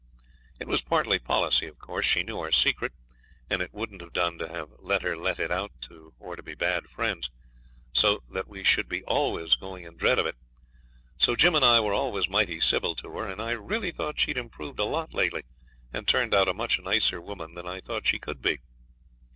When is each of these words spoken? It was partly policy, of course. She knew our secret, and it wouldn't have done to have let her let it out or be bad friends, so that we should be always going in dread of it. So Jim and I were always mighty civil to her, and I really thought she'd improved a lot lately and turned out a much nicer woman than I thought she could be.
It 0.59 0.67
was 0.67 0.81
partly 0.81 1.19
policy, 1.19 1.67
of 1.67 1.77
course. 1.77 2.07
She 2.07 2.23
knew 2.23 2.39
our 2.39 2.51
secret, 2.51 2.91
and 3.51 3.61
it 3.61 3.71
wouldn't 3.71 4.01
have 4.01 4.13
done 4.13 4.39
to 4.39 4.47
have 4.47 4.71
let 4.79 5.03
her 5.03 5.15
let 5.15 5.39
it 5.39 5.51
out 5.51 5.87
or 6.17 6.35
be 6.37 6.55
bad 6.55 6.89
friends, 6.89 7.29
so 7.93 8.23
that 8.31 8.47
we 8.47 8.63
should 8.63 8.89
be 8.89 9.03
always 9.03 9.53
going 9.53 9.83
in 9.83 9.97
dread 9.97 10.17
of 10.17 10.25
it. 10.25 10.37
So 11.19 11.35
Jim 11.35 11.53
and 11.53 11.63
I 11.63 11.79
were 11.81 11.93
always 11.93 12.27
mighty 12.27 12.59
civil 12.59 12.95
to 12.95 13.09
her, 13.11 13.27
and 13.27 13.39
I 13.39 13.51
really 13.51 13.91
thought 13.91 14.19
she'd 14.19 14.37
improved 14.39 14.79
a 14.79 14.85
lot 14.85 15.13
lately 15.13 15.43
and 15.93 16.07
turned 16.07 16.33
out 16.33 16.47
a 16.47 16.53
much 16.55 16.79
nicer 16.79 17.21
woman 17.21 17.53
than 17.53 17.67
I 17.67 17.79
thought 17.79 18.07
she 18.07 18.17
could 18.17 18.41
be. 18.41 18.57